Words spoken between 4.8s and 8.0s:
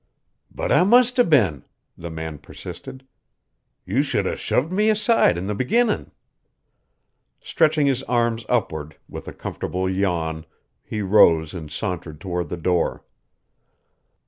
aside in the beginnin'." Stretching